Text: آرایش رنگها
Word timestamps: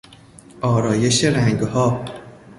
آرایش 0.61 1.23
رنگها 1.23 2.05